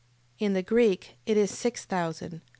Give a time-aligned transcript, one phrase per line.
[0.39, 2.41] In the Greek it is six thousand.